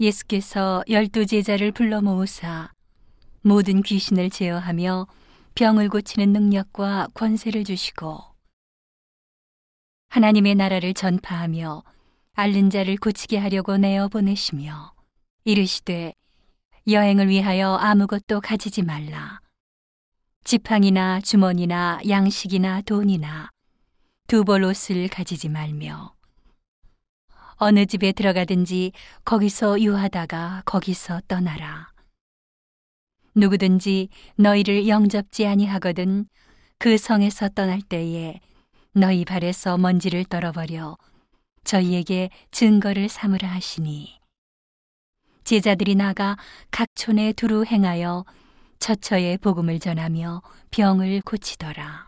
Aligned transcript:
예수께서 0.00 0.84
열두 0.88 1.26
제자를 1.26 1.72
불러 1.72 2.00
모으사 2.00 2.70
모든 3.42 3.82
귀신을 3.82 4.30
제어하며 4.30 5.06
병을 5.54 5.88
고치는 5.88 6.32
능력과 6.32 7.08
권세를 7.14 7.64
주시고 7.64 8.20
하나님의 10.10 10.54
나라를 10.54 10.94
전파하며 10.94 11.82
앓는 12.34 12.70
자를 12.70 12.96
고치게 12.96 13.38
하려고 13.38 13.76
내어 13.76 14.08
보내시며 14.08 14.92
이르시되 15.44 16.12
여행을 16.86 17.28
위하여 17.28 17.74
아무것도 17.74 18.40
가지지 18.40 18.82
말라. 18.82 19.40
지팡이나 20.44 21.20
주머니나 21.20 22.00
양식이나 22.08 22.80
돈이나 22.82 23.50
두 24.28 24.44
벌 24.44 24.62
옷을 24.64 25.08
가지지 25.08 25.48
말며 25.48 26.14
어느 27.60 27.86
집에 27.86 28.12
들어가든지 28.12 28.92
거기서 29.24 29.80
유하다가 29.80 30.62
거기서 30.64 31.22
떠나라. 31.26 31.90
누구든지 33.34 34.10
너희를 34.36 34.86
영접지 34.86 35.44
아니하거든 35.44 36.26
그 36.78 36.96
성에서 36.96 37.48
떠날 37.48 37.82
때에 37.82 38.38
너희 38.92 39.24
발에서 39.24 39.76
먼지를 39.76 40.24
떨어버려 40.24 40.96
저희에게 41.64 42.30
증거를 42.52 43.08
삼으라 43.08 43.48
하시니 43.48 44.20
제자들이 45.42 45.96
나가 45.96 46.36
각 46.70 46.88
촌에 46.94 47.32
두루 47.32 47.64
행하여 47.64 48.24
처처에 48.78 49.38
복음을 49.38 49.80
전하며 49.80 50.42
병을 50.70 51.22
고치더라. 51.22 52.07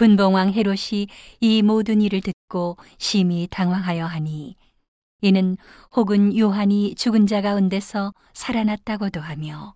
분봉왕 0.00 0.54
헤롯이 0.54 1.08
이 1.40 1.60
모든 1.60 2.00
일을 2.00 2.22
듣고 2.22 2.78
심히 2.96 3.46
당황하여 3.50 4.06
하니 4.06 4.56
이는 5.20 5.58
혹은 5.94 6.34
요한이 6.34 6.94
죽은 6.94 7.26
자 7.26 7.42
가운데서 7.42 8.14
살아났다고도 8.32 9.20
하며 9.20 9.74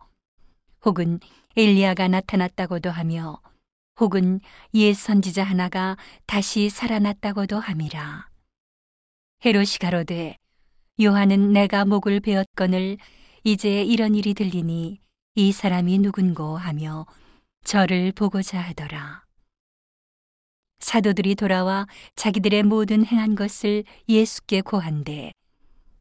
혹은 0.83 1.21
엘리야가 1.59 2.09
나타났다고도 2.09 2.91
하며 2.91 3.39
혹은 4.01 4.41
옛 4.73 4.95
선지자 4.95 5.45
하나가 5.45 5.99
다시 6.25 6.71
살아났다고도 6.71 7.59
함이라 7.59 8.27
헤롯이 9.45 9.77
가로되 9.79 10.39
요한은 11.03 11.53
내가 11.53 11.85
목을 11.85 12.21
베었거늘 12.21 12.97
이제 13.43 13.83
이런 13.83 14.15
일이 14.15 14.33
들리니 14.33 15.01
이 15.35 15.53
사람이 15.53 15.99
누군고 15.99 16.57
하며 16.57 17.05
저를 17.63 18.13
보고자 18.13 18.59
하더라. 18.63 19.25
사도들이 20.85 21.35
돌아와 21.35 21.87
자기들의 22.15 22.65
모든 22.65 23.07
행한 23.07 23.37
것을 23.37 23.85
예수께 24.07 24.61
고한데 24.61 25.33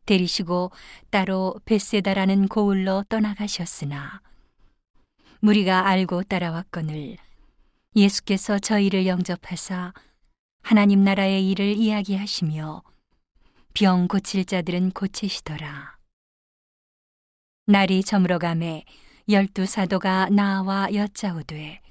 데리시고 0.06 0.72
따로 1.10 1.56
베세다라는 1.64 2.50
고을로 2.50 3.06
떠나가셨으나 3.08 4.22
무리가 5.40 5.88
알고 5.88 6.24
따라왔거늘 6.24 7.16
예수께서 7.96 8.60
저희를 8.60 9.08
영접하사 9.08 9.94
하나님 10.64 11.06
나라의 11.06 11.50
일을 11.52 11.78
이야기하시며 11.78 12.84
병 13.74 14.08
고칠 14.10 14.44
자들은 14.44 14.92
고치시더라. 14.92 15.98
날이 17.68 18.04
저물어가매 18.04 18.84
열두 19.30 19.66
사도가 19.66 20.28
나와 20.30 20.94
여짜오되 20.94 21.83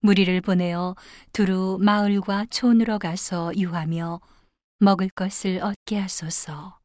무리를 0.00 0.40
보내어 0.40 0.94
두루 1.32 1.78
마을과 1.80 2.46
촌으로 2.50 2.98
가서 2.98 3.52
유하며 3.56 4.20
먹을 4.78 5.08
것을 5.08 5.60
얻게 5.60 5.98
하소서. 5.98 6.78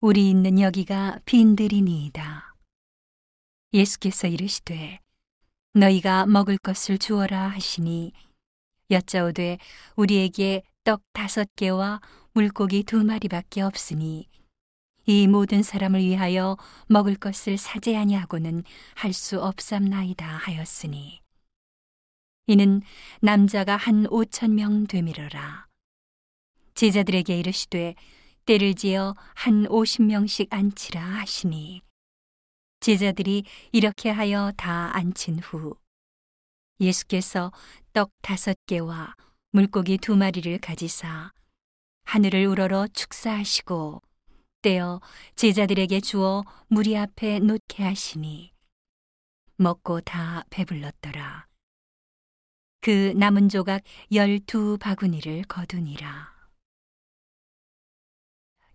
우리 0.00 0.28
있는 0.28 0.58
여기가 0.58 1.20
빈들이니이다. 1.24 2.54
예수께서 3.72 4.26
이르시되 4.26 5.00
너희가 5.74 6.26
먹을 6.26 6.58
것을 6.58 6.98
주어라 6.98 7.48
하시니 7.48 8.12
여짜오되 8.90 9.58
우리에게 9.96 10.62
떡 10.84 11.02
다섯 11.12 11.48
개와 11.56 12.00
물고기 12.32 12.82
두 12.82 13.02
마리밖에 13.02 13.62
없으니 13.62 14.28
이 15.06 15.26
모든 15.26 15.62
사람을 15.62 16.00
위하여 16.00 16.56
먹을 16.88 17.14
것을 17.16 17.56
사지 17.56 17.96
아니하고는 17.96 18.64
할 18.94 19.12
수 19.12 19.42
없삼나이다 19.42 20.26
하였으니 20.26 21.23
이는 22.46 22.82
남자가 23.20 23.76
한 23.76 24.06
오천 24.10 24.54
명 24.54 24.86
되밀어라. 24.86 25.66
제자들에게 26.74 27.38
이르시되 27.38 27.94
때를 28.44 28.74
지어 28.74 29.14
한 29.34 29.66
오십 29.68 30.02
명씩 30.02 30.52
앉히라 30.52 31.00
하시니 31.00 31.80
제자들이 32.80 33.44
이렇게 33.72 34.10
하여 34.10 34.52
다 34.56 34.94
앉힌 34.94 35.38
후 35.38 35.76
예수께서 36.80 37.50
떡 37.94 38.10
다섯 38.20 38.56
개와 38.66 39.14
물고기 39.52 39.96
두 39.96 40.16
마리를 40.16 40.58
가지사 40.58 41.32
하늘을 42.04 42.44
우러러 42.46 42.86
축사하시고 42.88 44.02
떼어 44.60 45.00
제자들에게 45.36 46.00
주어 46.00 46.44
무리 46.66 46.98
앞에 46.98 47.38
놓게 47.38 47.82
하시니 47.82 48.52
먹고 49.56 50.00
다 50.02 50.44
배불렀더라. 50.50 51.53
그 52.84 53.14
남은 53.16 53.48
조각 53.48 53.82
열두 54.12 54.76
바구니를 54.78 55.44
거두니라. 55.44 56.34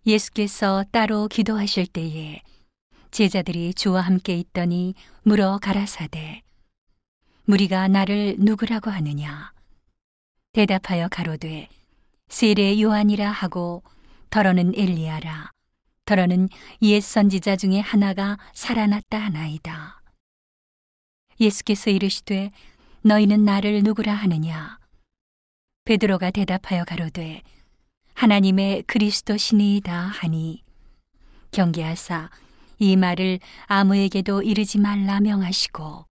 예수께서 0.04 0.84
따로 0.90 1.28
기도하실 1.28 1.86
때에 1.86 2.42
제자들이 3.12 3.72
주와 3.72 4.00
함께 4.00 4.36
있더니 4.36 4.96
물어 5.22 5.58
가라사대 5.62 6.42
무리가 7.44 7.86
나를 7.86 8.34
누구라고 8.40 8.90
하느냐? 8.90 9.52
대답하여 10.54 11.06
가로되 11.06 11.68
세례 12.26 12.82
요한이라 12.82 13.30
하고 13.30 13.84
더러는 14.30 14.72
엘리야라. 14.74 15.52
더러는 16.04 16.48
옛 16.82 17.00
선지자 17.00 17.54
중에 17.54 17.78
하나가 17.78 18.38
살아났다 18.54 19.18
하나이다. 19.18 20.02
예수께서 21.38 21.90
이르시되 21.90 22.50
너희는 23.02 23.44
나를 23.44 23.82
누구라 23.82 24.12
하느냐? 24.12 24.78
베드로가 25.84 26.30
대답하여 26.30 26.84
가로되 26.84 27.42
하나님의 28.14 28.82
그리스도 28.82 29.38
신이다 29.38 29.92
하니 29.98 30.62
경계하사 31.50 32.28
이 32.78 32.96
말을 32.96 33.38
아무에게도 33.66 34.42
이르지 34.42 34.78
말라 34.78 35.20
명하시고 35.20 36.04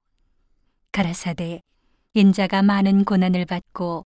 가라사대 0.92 1.62
인자가 2.16 2.64
많은 2.64 3.06
고난을 3.06 3.46
받고 3.46 4.04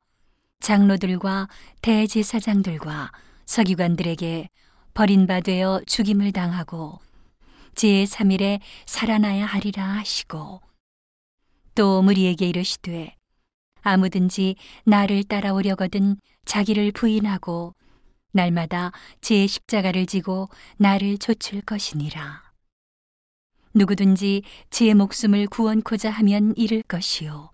장로들과 0.60 1.48
대제사장들과 1.82 3.12
서기관들에게 3.46 4.50
버림바 4.94 5.40
되어 5.40 5.82
죽임을 5.88 6.34
당하고 6.34 7.00
제3일에 7.76 8.60
살아나야 8.86 9.46
하리라 9.46 9.84
하시고 9.86 10.62
또 11.76 12.02
무리에게 12.02 12.48
이르시되 12.48 13.16
아무든지 13.82 14.56
나를 14.86 15.24
따라오려거든 15.24 16.18
자기를 16.46 16.92
부인하고 16.92 17.74
날마다 18.32 18.92
제 19.22 19.46
십자가를 19.46 20.06
지고 20.06 20.50
나를 20.78 21.18
좇을 21.18 21.62
것이니라. 21.62 22.44
누구든지 23.76 24.44
제 24.70 24.94
목숨을 24.94 25.48
구원코자 25.48 26.10
하면 26.12 26.54
잃을 26.56 26.84
것이요. 26.84 27.52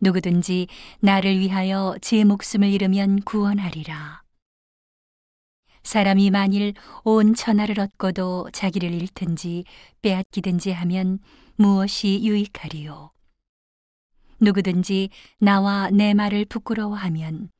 누구든지 0.00 0.68
나를 1.00 1.38
위하여 1.38 1.96
제 2.02 2.24
목숨을 2.24 2.68
잃으면 2.68 3.20
구원하리라. 3.22 4.22
사람이 5.82 6.30
만일 6.30 6.74
온 7.04 7.34
천하를 7.34 7.80
얻고도 7.80 8.50
자기를 8.52 8.92
잃든지 8.92 9.64
빼앗기든지 10.02 10.72
하면 10.72 11.20
무엇이 11.56 12.20
유익하리요. 12.22 13.15
누구든지 14.40 15.10
나와 15.38 15.90
내 15.90 16.14
말을 16.14 16.44
부끄러워하면 16.44 17.50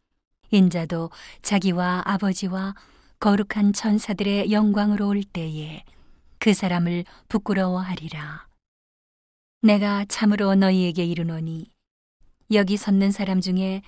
인자도 0.51 1.11
자기와 1.43 2.03
아버지와 2.05 2.75
거룩한 3.19 3.73
천사들의 3.73 4.53
영광으로 4.53 5.09
올 5.09 5.23
때에 5.25 5.85
그 6.39 6.53
사람을 6.55 7.05
부끄러워하리라. 7.29 8.47
내가 9.63 10.05
참으로 10.05 10.55
너희에게 10.55 11.05
이르노니 11.05 11.71
여기 12.53 12.77
섰는 12.77 13.11
사람 13.11 13.41
중에 13.41 13.83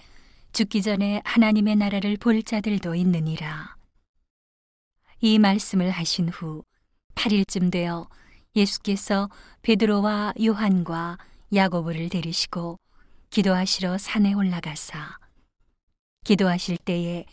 죽기 0.52 0.82
전에 0.82 1.22
하나님의 1.24 1.76
나라를 1.76 2.16
볼 2.16 2.42
자들도 2.42 2.94
있느니라. 2.94 3.76
이 5.20 5.38
말씀을 5.38 5.90
하신 5.90 6.30
후 6.30 6.64
8일쯤 7.14 7.70
되어 7.70 8.08
예수께서 8.56 9.28
베드로와 9.62 10.34
요한과 10.42 11.18
야고보를 11.54 12.08
데리시고 12.10 12.78
기도하시러 13.30 13.98
산에 13.98 14.34
올라가사 14.34 15.18
기도하실 16.24 16.76
때에 16.78 17.24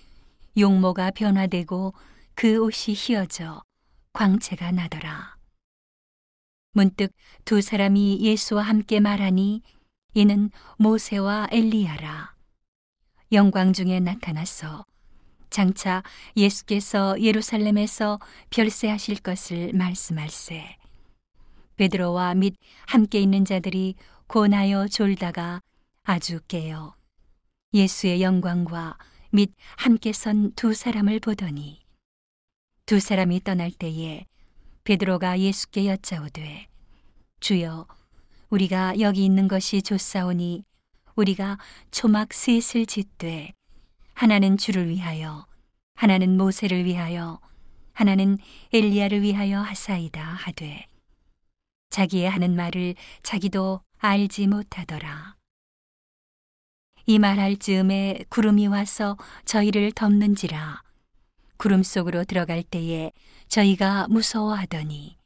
용모가 0.57 1.12
변화되고 1.12 1.94
그 2.33 2.57
옷이 2.57 2.95
휘어져 2.95 3.62
광채가 4.13 4.71
나더라. 4.71 5.35
문득 6.71 7.12
두 7.44 7.62
사람이 7.62 8.21
예수와 8.21 8.63
함께 8.63 9.01
말하니 9.01 9.62
이는 10.13 10.50
모세와 10.77 11.50
엘리야라. 11.51 12.35
영광 13.33 13.73
중에 13.73 14.00
나타나서 14.00 14.85
장차 15.50 16.03
예수께서 16.38 17.21
예루살렘에서 17.21 18.19
별세하실 18.50 19.19
것을 19.19 19.73
말씀할세. 19.73 20.77
베드로와 21.77 22.36
및 22.36 22.56
함께 22.88 23.19
있는 23.19 23.45
자들이 23.45 23.95
고나여 24.27 24.88
졸다가 24.88 25.62
아주 26.04 26.39
깨어 26.48 26.95
예수의 27.74 28.22
영광과 28.22 28.98
및 29.31 29.51
함께 29.77 30.13
선 30.13 30.54
두 30.56 30.74
사람을 30.74 31.19
보더니 31.19 31.81
두 32.86 33.00
사람이 33.00 33.44
떠날 33.44 33.72
때에 33.72 34.25
베드로가 34.83 35.39
예수께 35.39 35.88
여짜오되 35.88 36.68
주여 37.39 37.88
우리가 38.50 39.00
여기 39.00 39.25
있는 39.25 39.48
것이 39.48 39.81
좋사오니 39.81 40.63
우리가 41.16 41.57
초막 41.92 42.33
셋을 42.33 42.86
짓되 42.86 43.54
하나는 44.13 44.57
주를 44.57 44.88
위하여 44.89 45.45
하나는 45.95 46.38
모세를 46.38 46.86
위하여 46.86 47.39
하나는 47.94 48.38
엘리야를 48.74 49.22
위하여 49.22 49.62
하사이다. 49.62 50.22
하되 50.22 50.86
자기의 51.89 52.29
하는 52.29 52.55
말을 52.55 52.95
자기도 53.23 53.81
알지 53.99 54.47
못하더라. 54.47 55.35
이 57.07 57.19
말할 57.19 57.57
즈음에 57.57 58.25
구름이 58.29 58.67
와서 58.67 59.15
저희를 59.45 59.91
덮는지라 59.91 60.81
구름 61.57 61.83
속으로 61.83 62.23
들어갈 62.23 62.63
때에 62.63 63.11
저희가 63.47 64.07
무서워하더니 64.09 65.17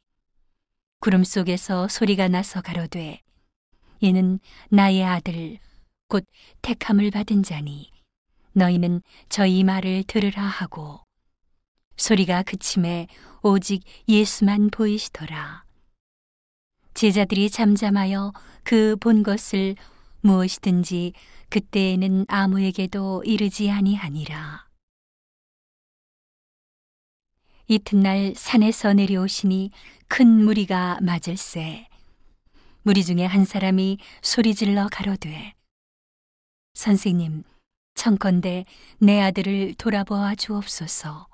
구름 1.00 1.24
속에서 1.24 1.88
소리가 1.88 2.28
나서 2.28 2.60
가로되 2.60 3.22
이는 4.00 4.40
나의 4.68 5.04
아들 5.04 5.58
곧 6.08 6.26
택함을 6.60 7.10
받은 7.10 7.42
자니 7.44 7.90
너희는 8.52 9.00
저희 9.30 9.64
말을 9.64 10.04
들으라 10.06 10.42
하고 10.42 11.00
소리가 11.96 12.42
그침에 12.42 13.06
오직 13.42 13.82
예수만 14.06 14.68
보이시더라 14.70 15.64
제자들이 17.04 17.48
잠잠하여 17.48 18.34
그 18.62 18.94
본 19.00 19.22
것을 19.22 19.74
무엇이든지 20.20 21.14
그때에는 21.48 22.26
아무에게도 22.28 23.22
이르지 23.24 23.70
아니하니라. 23.70 24.68
이튿날 27.68 28.34
산에서 28.36 28.92
내려오시니 28.92 29.70
큰 30.08 30.44
무리가 30.44 30.98
맞을세. 31.00 31.88
무리 32.82 33.02
중에 33.02 33.24
한 33.24 33.46
사람이 33.46 33.96
소리질러 34.20 34.88
가로되 34.92 35.54
선생님 36.74 37.44
청컨대 37.94 38.66
내 38.98 39.22
아들을 39.22 39.72
돌아보아 39.78 40.34
주옵소서. 40.34 41.28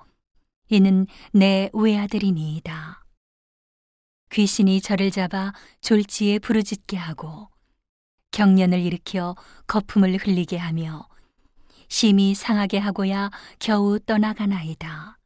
이는 0.69 1.07
내 1.33 1.69
외아들이니이다. 1.73 3.06
귀신이 4.31 4.81
저를 4.81 5.11
잡아 5.11 5.53
졸지에 5.81 6.39
부르짖게 6.39 6.97
하고 6.97 7.49
경련을 8.31 8.79
일으켜 8.79 9.35
거품을 9.67 10.17
흘리게 10.17 10.57
하며 10.57 11.07
심히 11.89 12.35
상하게 12.35 12.77
하고야 12.79 13.31
겨우 13.59 13.99
떠나가나이다. 13.99 15.17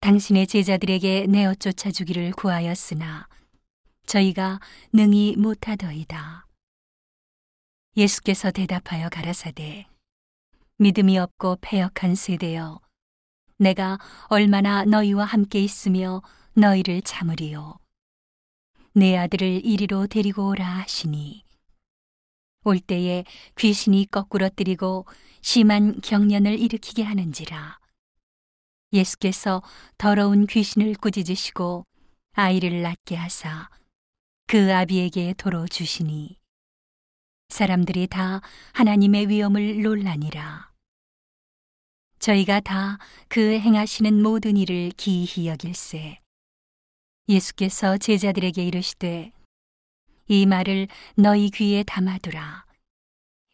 당신의 0.00 0.46
제자들에게 0.46 1.26
내어 1.28 1.54
쫓아주기를 1.54 2.32
구하였으나 2.32 3.26
저희가 4.04 4.60
능히 4.92 5.34
못하더이다. 5.38 6.46
예수께서 7.96 8.50
대답하여 8.50 9.08
가라사대 9.08 9.86
믿음이 10.76 11.18
없고 11.18 11.58
패역한 11.62 12.16
세대여 12.16 12.80
내가 13.56 13.98
얼마나 14.26 14.84
너희와 14.84 15.24
함께 15.24 15.60
있으며 15.60 16.20
너희를 16.56 17.02
참으리요 17.02 17.78
내 18.92 19.16
아들을 19.16 19.64
이리로 19.64 20.06
데리고 20.06 20.48
오라 20.48 20.64
하시니 20.64 21.44
올 22.64 22.78
때에 22.80 23.24
귀신이 23.58 24.06
거꾸로 24.10 24.48
뜨리고 24.48 25.06
심한 25.42 26.00
경련을 26.00 26.58
일으키게 26.58 27.02
하는지라 27.02 27.78
예수께서 28.92 29.62
더러운 29.98 30.46
귀신을 30.46 30.94
꾸짖으시고 30.94 31.84
아이를 32.32 32.82
낳게 32.82 33.16
하사 33.16 33.68
그 34.46 34.72
아비에게 34.74 35.34
도로 35.36 35.66
주시니 35.66 36.38
사람들이 37.48 38.06
다 38.08 38.40
하나님의 38.72 39.28
위엄을 39.28 39.82
논라니라. 39.82 40.72
저희가 42.18 42.60
다 42.60 42.98
그 43.28 43.58
행하시는 43.58 44.22
모든 44.22 44.56
일을 44.56 44.90
기이히 44.96 45.46
여길세. 45.48 46.23
예수께서 47.28 47.96
제자들에게 47.96 48.62
이르시되 48.64 49.32
이 50.28 50.46
말을 50.46 50.88
너희 51.16 51.50
귀에 51.50 51.82
담아두라. 51.82 52.64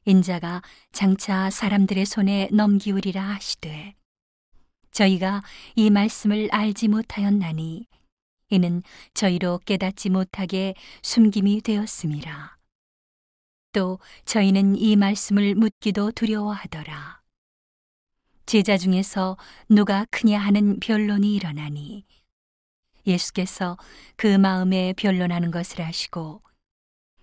인자가 0.07 0.63
장차 0.93 1.51
사람들의 1.51 2.05
손에 2.07 2.49
넘기우리라 2.53 3.23
하시되 3.23 3.95
저희가 4.91 5.43
이 5.77 5.91
말씀을 5.91 6.49
알지 6.51 6.89
못하였나니 6.89 7.87
이는 8.49 8.83
저희로 9.15 9.61
깨닫지 9.65 10.11
못하게 10.11 10.75
숨김이 11.03 11.61
되었음이라. 11.61 12.57
또 13.73 14.01
저희는 14.25 14.75
이 14.75 14.97
말씀을 14.97 15.55
묻기도 15.55 16.11
두려워하더라. 16.11 17.21
제자 18.47 18.77
중에서 18.77 19.37
누가 19.69 20.05
크냐 20.11 20.41
하는 20.41 20.81
변론이 20.81 21.37
일어나니 21.37 22.05
예수께서 23.07 23.77
그 24.17 24.27
마음에 24.27 24.93
변론하는 24.95 25.51
것을 25.51 25.83
아시고 25.83 26.43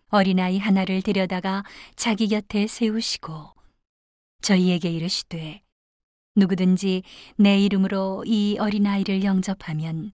어린아이 0.10 0.58
하나를 0.58 1.02
데려다가 1.02 1.64
자기 1.96 2.28
곁에 2.28 2.68
세우시고 2.68 3.52
저희에게 4.42 4.90
이르시되 4.90 5.62
누구든지 6.36 7.04
내 7.38 7.60
이름으로 7.60 8.24
이 8.26 8.58
어린아이를 8.60 9.24
영접하면 9.24 10.12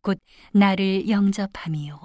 곧 0.00 0.18
나를 0.52 1.08
영접함이요. 1.08 2.00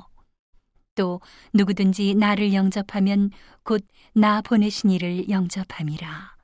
또 0.96 1.22
누구든지 1.54 2.16
나를 2.16 2.54
영접하면 2.54 3.32
곧 3.64 3.86
나 4.16 4.42
보내신 4.42 4.92
이를 4.92 5.28
영접함이라. 5.28 6.36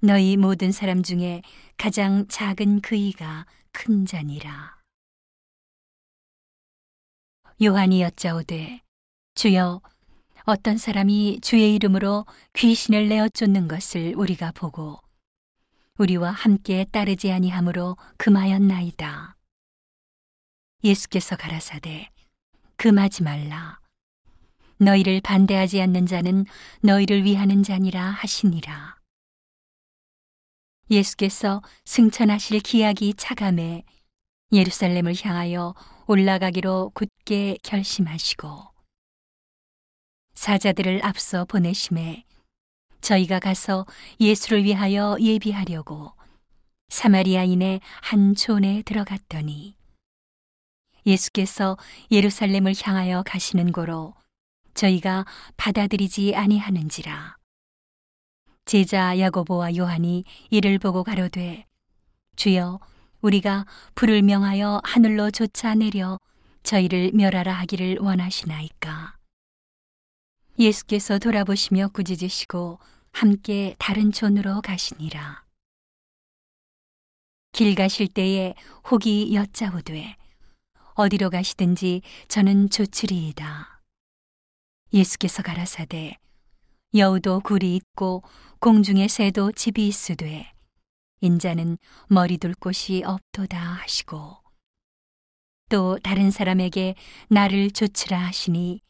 너희 0.00 0.36
모든 0.36 0.70
사람 0.70 1.02
중에 1.02 1.42
가장 1.76 2.28
작은 2.28 2.80
그이가 2.80 3.44
큰 3.72 4.06
자니라. 4.06 4.76
요한이 7.62 8.02
여짜오되 8.02 8.80
주여 9.36 9.80
어떤 10.44 10.76
사람이 10.76 11.38
주의 11.40 11.74
이름으로 11.74 12.26
귀신을 12.54 13.08
내어 13.08 13.28
쫓는 13.28 13.68
것을 13.68 14.14
우리가 14.16 14.52
보고 14.52 14.98
우리와 15.98 16.32
함께 16.32 16.84
따르지 16.90 17.30
아니하므로 17.30 17.96
금하였나이다. 18.18 19.36
예수께서 20.82 21.36
가라사대 21.36 22.10
금하지 22.76 23.22
말라. 23.22 23.78
너희를 24.78 25.20
반대하지 25.20 25.80
않는 25.80 26.06
자는 26.06 26.46
너희를 26.80 27.24
위하는 27.24 27.62
자니라 27.62 28.10
하시니라. 28.10 28.96
예수께서 30.90 31.62
승천하실 31.84 32.60
기약이 32.60 33.14
차감해 33.14 33.84
예루살렘을 34.52 35.14
향하여 35.22 35.74
올라가기로 36.06 36.92
굳게 36.94 37.58
결심하시고 37.62 38.74
사자들을 40.34 41.04
앞서 41.04 41.44
보내심에 41.44 42.24
저희가 43.00 43.38
가서 43.38 43.86
예수를 44.20 44.64
위하여 44.64 45.16
예비하려고 45.20 46.12
사마리아인의 46.88 47.80
한 48.02 48.34
촌에 48.34 48.82
들어갔더니 48.82 49.76
예수께서 51.06 51.76
예루살렘을 52.10 52.74
향하여 52.82 53.22
가시는 53.22 53.72
고로 53.72 54.14
저희가 54.74 55.24
받아들이지 55.56 56.34
아니하는지라 56.34 57.36
제자 58.64 59.18
야고보와 59.18 59.76
요한이 59.76 60.24
이를 60.50 60.78
보고 60.78 61.04
가로되 61.04 61.66
주여 62.36 62.80
우리가 63.24 63.64
불을 63.94 64.20
명하여 64.20 64.82
하늘로 64.84 65.30
쫓아 65.30 65.74
내려 65.74 66.18
저희를 66.62 67.12
멸하라 67.14 67.54
하기를 67.54 67.98
원하시나이까 68.00 69.16
예수께서 70.58 71.18
돌아보시며 71.18 71.88
꾸짖으시고 71.94 72.78
함께 73.12 73.76
다른 73.78 74.12
촌으로 74.12 74.60
가시니라 74.60 75.42
길 77.52 77.74
가실 77.74 78.08
때에 78.08 78.54
혹이 78.90 79.34
여짜오되 79.34 80.16
어디로 80.94 81.30
가시든지 81.30 82.02
저는 82.28 82.68
좋으리이다. 82.68 83.80
예수께서 84.92 85.42
가라사대 85.42 86.18
여우도 86.94 87.40
굴이 87.40 87.74
있고 87.76 88.22
공중의 88.60 89.08
새도 89.08 89.52
집이 89.52 89.88
있으되 89.88 90.53
인자는 91.24 91.78
머리 92.08 92.36
둘 92.36 92.54
곳이 92.54 93.02
없도다 93.02 93.58
하시고 93.58 94.36
또 95.70 95.98
다른 96.02 96.30
사람에게 96.30 96.94
나를 97.28 97.70
조치라 97.70 98.18
하시니 98.18 98.82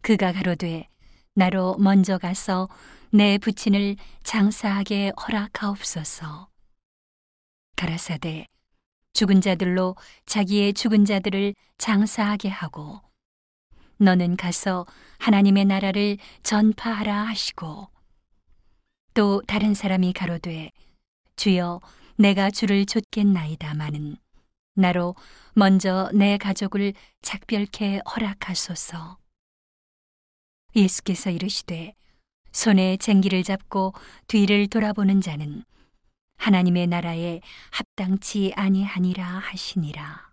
그가 0.00 0.32
가로되 0.32 0.88
나로 1.34 1.76
먼저 1.78 2.18
가서 2.18 2.68
내 3.12 3.38
부친을 3.38 3.96
장사하게 4.24 5.12
허락하옵소서. 5.16 6.48
가라사대 7.76 8.46
죽은 9.12 9.40
자들로 9.40 9.94
자기의 10.26 10.74
죽은 10.74 11.04
자들을 11.04 11.54
장사하게 11.78 12.48
하고 12.48 13.00
너는 13.98 14.36
가서 14.36 14.86
하나님의 15.18 15.66
나라를 15.66 16.18
전파하라 16.42 17.28
하시고 17.28 17.88
또 19.14 19.40
다른 19.46 19.72
사람이 19.72 20.12
가로되 20.12 20.72
주여 21.36 21.80
내가 22.16 22.50
주를 22.50 22.86
좇겠나이다마는 22.86 24.16
나로 24.74 25.14
먼저 25.54 26.10
내 26.12 26.36
가족을 26.36 26.92
작별케 27.22 28.00
허락하소서. 28.10 29.18
예수께서 30.74 31.30
이르시되 31.30 31.94
손에 32.52 32.96
쟁기를 32.96 33.42
잡고 33.42 33.94
뒤를 34.26 34.66
돌아보는 34.66 35.20
자는 35.20 35.64
하나님의 36.38 36.86
나라에 36.86 37.40
합당치 37.70 38.52
아니하니라 38.54 39.24
하시니라. 39.24 40.25